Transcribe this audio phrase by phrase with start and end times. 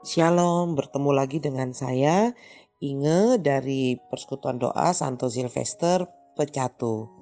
[0.00, 2.32] Shalom, bertemu lagi dengan saya
[2.80, 7.20] Inge dari Persekutuan Doa Santo Silvester Pecatu.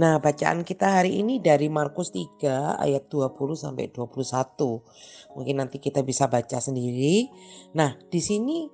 [0.00, 5.36] Nah, bacaan kita hari ini dari Markus 3 ayat 20 sampai 21.
[5.36, 7.28] Mungkin nanti kita bisa baca sendiri.
[7.76, 8.72] Nah, di sini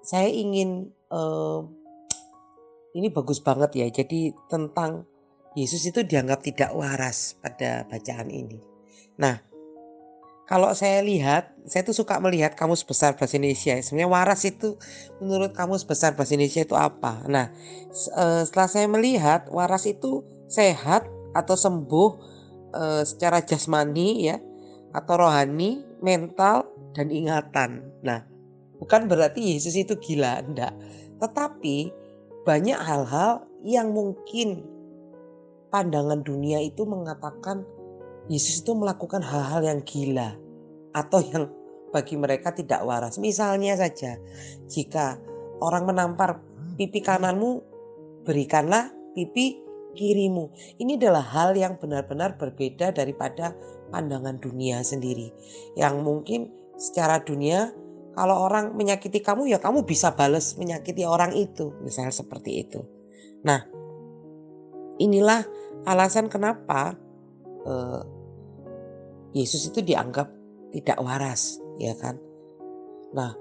[0.00, 1.60] saya ingin uh,
[2.96, 3.92] ini bagus banget ya.
[3.92, 5.04] Jadi tentang
[5.52, 8.56] Yesus itu dianggap tidak waras pada bacaan ini.
[9.20, 9.52] Nah,
[10.44, 13.80] kalau saya lihat, saya tuh suka melihat kamus besar bahasa Indonesia.
[13.80, 14.76] Sebenarnya waras itu
[15.16, 17.24] menurut kamus besar bahasa Indonesia itu apa?
[17.24, 17.48] Nah,
[17.92, 20.20] eh, setelah saya melihat waras itu
[20.52, 22.10] sehat atau sembuh
[22.76, 24.36] eh, secara jasmani ya,
[24.92, 27.80] atau rohani, mental dan ingatan.
[28.04, 28.20] Nah,
[28.76, 30.76] bukan berarti Yesus itu gila, enggak.
[31.24, 31.76] Tetapi
[32.44, 34.60] banyak hal-hal yang mungkin
[35.72, 37.64] pandangan dunia itu mengatakan
[38.28, 40.32] Yesus itu melakukan hal-hal yang gila
[40.96, 41.50] atau yang
[41.92, 43.20] bagi mereka tidak waras.
[43.22, 44.18] Misalnya saja,
[44.66, 45.20] jika
[45.62, 46.42] orang menampar
[46.74, 47.62] pipi kananmu,
[48.26, 49.62] berikanlah pipi
[49.94, 50.50] kirimu.
[50.82, 53.54] Ini adalah hal yang benar-benar berbeda daripada
[53.94, 55.30] pandangan dunia sendiri.
[55.78, 56.40] Yang mungkin
[56.74, 57.70] secara dunia
[58.18, 61.70] kalau orang menyakiti kamu ya kamu bisa balas menyakiti orang itu.
[61.82, 62.82] Misalnya seperti itu.
[63.46, 63.62] Nah
[64.98, 65.46] inilah
[65.86, 66.98] alasan kenapa
[67.66, 68.00] uh,
[69.34, 70.30] Yesus itu dianggap
[70.70, 72.18] tidak waras, ya kan?
[73.14, 73.34] Nah,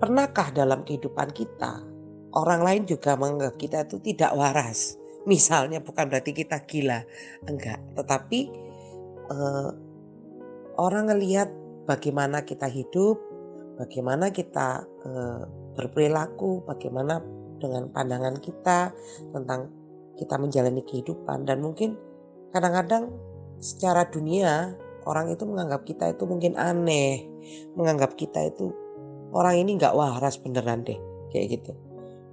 [0.00, 1.84] pernahkah dalam kehidupan kita
[2.36, 5.00] orang lain juga menganggap kita itu tidak waras?
[5.28, 7.04] Misalnya bukan berarti kita gila,
[7.48, 8.48] enggak, tetapi
[9.28, 9.70] uh,
[10.80, 11.52] orang ngelihat
[11.84, 13.20] bagaimana kita hidup,
[13.76, 15.44] bagaimana kita uh,
[15.76, 17.20] berperilaku, bagaimana
[17.58, 18.94] dengan pandangan kita
[19.34, 19.68] tentang
[20.18, 21.94] kita menjalani kehidupan dan mungkin
[22.50, 23.14] kadang-kadang
[23.62, 24.74] secara dunia
[25.08, 27.24] orang itu menganggap kita itu mungkin aneh,
[27.78, 28.74] menganggap kita itu
[29.32, 30.98] orang ini nggak waras beneran deh,
[31.32, 31.72] kayak gitu.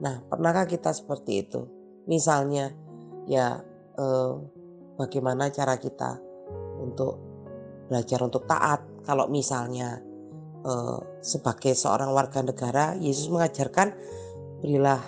[0.04, 1.64] Nah, pernahkah kita seperti itu?
[2.10, 2.76] Misalnya,
[3.30, 3.64] ya
[3.96, 4.34] eh,
[5.00, 6.20] bagaimana cara kita
[6.84, 7.16] untuk
[7.88, 8.84] belajar untuk taat?
[9.08, 10.04] Kalau misalnya
[10.68, 13.96] eh, sebagai seorang warga negara, Yesus mengajarkan
[14.60, 15.00] berilah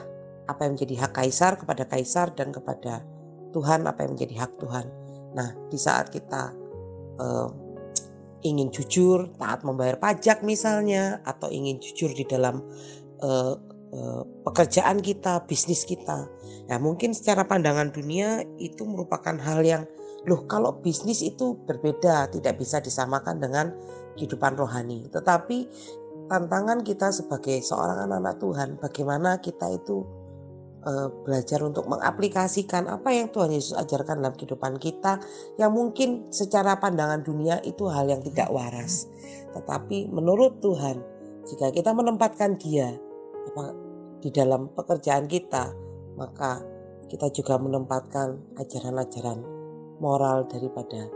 [0.47, 3.03] apa yang menjadi hak kaisar kepada kaisar dan kepada
[3.52, 4.85] Tuhan apa yang menjadi hak Tuhan.
[5.35, 6.52] Nah, di saat kita
[7.19, 7.50] uh,
[8.44, 12.63] ingin jujur, taat membayar pajak misalnya, atau ingin jujur di dalam
[13.24, 13.56] uh,
[14.44, 16.28] pekerjaan kita, bisnis kita,
[16.68, 19.88] ya mungkin secara pandangan dunia itu merupakan hal yang
[20.28, 23.72] loh kalau bisnis itu berbeda, tidak bisa disamakan dengan
[24.19, 25.08] kehidupan rohani.
[25.08, 25.58] Tetapi
[26.28, 30.03] tantangan kita sebagai seorang anak-anak Tuhan, bagaimana kita itu
[30.87, 35.19] uh, belajar untuk mengaplikasikan apa yang Tuhan Yesus ajarkan dalam kehidupan kita
[35.59, 39.11] yang mungkin secara pandangan dunia itu hal yang tidak waras.
[39.51, 41.03] Tetapi menurut Tuhan,
[41.43, 42.95] jika kita menempatkan Dia
[43.51, 43.75] apa,
[44.23, 45.75] di dalam pekerjaan kita,
[46.15, 46.63] maka
[47.07, 49.39] kita juga menempatkan ajaran-ajaran
[49.99, 51.07] moral daripada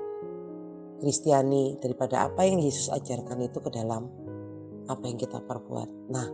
[1.01, 4.05] Kristiani, daripada apa yang Yesus ajarkan itu ke dalam
[4.85, 6.13] apa yang kita perbuat.
[6.13, 6.29] Nah,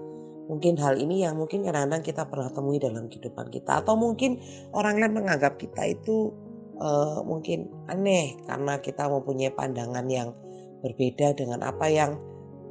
[0.47, 4.39] Mungkin hal ini yang mungkin kadang-kadang kita pernah temui dalam kehidupan kita atau mungkin
[4.71, 6.31] orang lain menganggap kita itu
[6.79, 10.31] uh, mungkin aneh karena kita mempunyai pandangan yang
[10.79, 12.15] berbeda dengan apa yang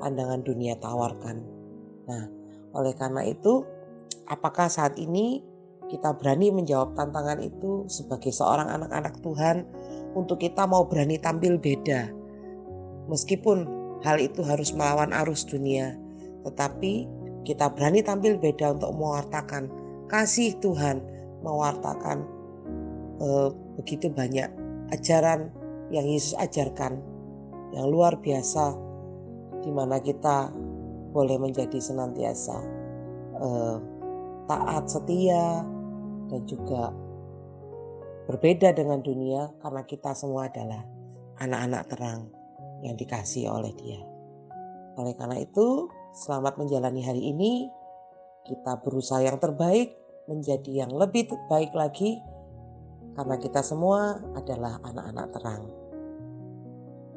[0.00, 1.44] pandangan dunia tawarkan.
[2.08, 2.24] Nah,
[2.72, 3.64] oleh karena itu,
[4.30, 5.44] apakah saat ini
[5.86, 9.68] kita berani menjawab tantangan itu sebagai seorang anak-anak Tuhan
[10.16, 12.08] untuk kita mau berani tampil beda?
[13.06, 13.68] Meskipun
[14.02, 15.94] hal itu harus melawan arus dunia,
[16.46, 17.06] tetapi
[17.46, 19.70] kita berani tampil beda untuk mewartakan
[20.10, 20.98] kasih Tuhan,
[21.46, 22.26] mewartakan
[23.22, 23.48] eh,
[23.78, 24.50] begitu banyak
[24.90, 25.54] ajaran
[25.94, 26.98] yang Yesus ajarkan
[27.70, 28.74] yang luar biasa
[29.62, 30.50] di mana kita
[31.14, 32.58] boleh menjadi senantiasa
[33.38, 33.76] eh,
[34.50, 35.62] taat setia
[36.26, 36.90] dan juga
[38.26, 40.82] berbeda dengan dunia karena kita semua adalah
[41.38, 42.20] anak-anak terang
[42.82, 44.02] yang dikasih oleh Dia.
[44.98, 47.68] Oleh karena itu, Selamat menjalani hari ini.
[48.48, 49.92] Kita berusaha yang terbaik
[50.24, 52.16] menjadi yang lebih baik lagi
[53.12, 55.62] karena kita semua adalah anak-anak terang.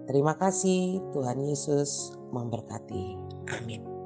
[0.03, 3.15] Terima kasih, Tuhan Yesus memberkati.
[3.55, 3.98] Amin.